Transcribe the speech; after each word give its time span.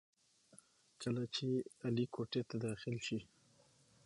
کله 1.01 1.23
چې 1.35 1.47
علي 1.85 2.05
کوټې 2.13 2.41
ته 2.49 2.55
داخل 2.65 2.95
شي، 3.05 3.19